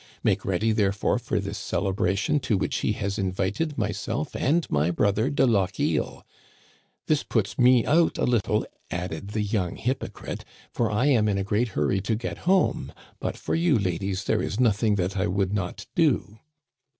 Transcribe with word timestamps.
Make 0.23 0.43
ready, 0.43 0.71
therefore, 0.71 1.19
for 1.19 1.39
this 1.39 1.59
celebration, 1.59 2.39
to 2.39 2.57
which 2.57 2.77
he 2.77 2.93
has 2.93 3.19
invited 3.19 3.77
myself 3.77 4.35
and 4.35 4.67
my 4.67 4.89
brother 4.89 5.29
de 5.29 5.45
Lochiel. 5.45 6.25
This 7.05 7.21
puts 7.21 7.59
me 7.59 7.85
out 7.85 8.17
a 8.17 8.23
little,' 8.23 8.65
added 8.89 9.27
the 9.27 9.43
young 9.43 9.75
hypocrite,' 9.75 10.43
for 10.73 10.89
I 10.89 11.05
am 11.05 11.27
in 11.29 11.37
a 11.37 11.43
great 11.43 11.67
hurry 11.77 12.01
to 12.01 12.15
get 12.15 12.29
Digitized 12.29 12.33
by 12.33 12.33
VjOOQIC 12.33 12.33
A 12.33 12.37
SUPPER. 12.37 12.71
85 12.71 12.73
home, 12.73 13.19
but 13.19 13.37
for 13.37 13.53
you 13.53 13.77
ladies 13.77 14.23
there 14.23 14.41
is 14.41 14.59
nothing 14.59 14.95
that 14.95 15.17
I 15.17 15.27
would 15.27 15.53
not 15.53 15.85
do.' 15.93 16.39